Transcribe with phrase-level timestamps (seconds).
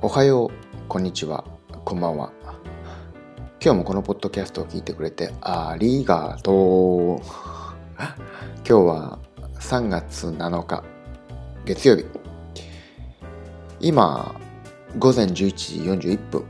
[0.00, 0.50] おはよう、
[0.88, 1.44] こんにちは、
[1.84, 2.32] こんばんは。
[3.62, 7.20] 今日もこのポッドキャストを聞いてくれてありがとう。
[7.98, 9.18] 今日は
[9.60, 10.84] 3月7日、
[11.64, 12.04] 月曜日。
[13.80, 14.34] 今、
[14.98, 16.44] 午前11時41分。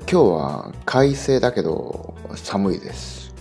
[0.00, 3.34] 今日は快晴だけど寒いです。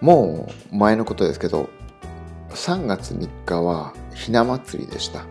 [0.00, 1.68] もう前のことですけど、
[2.50, 5.24] 3月3日はひな祭りでした。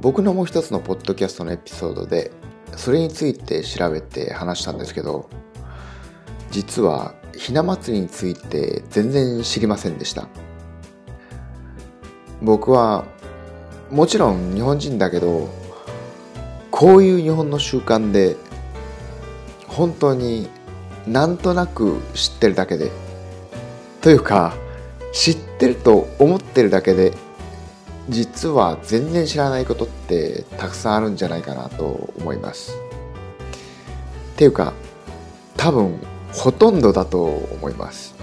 [0.00, 2.30] 僕のもう一つのポッドキャストのエピソードで
[2.76, 5.28] それについて調べて話したんですけど
[6.50, 10.28] 実はひな祭りについて全然知りませんでした。
[12.42, 13.04] 僕は
[13.90, 15.48] もちろん日本人だけど
[16.70, 18.36] こういう日本の習慣で
[19.66, 20.48] 本当に
[21.06, 22.90] なんとなく知ってるだけで
[24.00, 24.54] というか
[25.12, 27.12] 知ってると思ってるだけで
[28.08, 32.76] 実は全然知らないことってたくさんあるんじゃないかなと思います。
[34.34, 34.72] っていうか
[35.56, 35.98] 多分
[36.32, 38.14] ほとんどだと思います。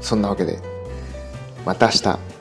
[0.00, 0.60] そんなわけで
[1.64, 2.31] また明日。